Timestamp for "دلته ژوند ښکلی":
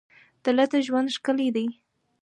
0.45-1.49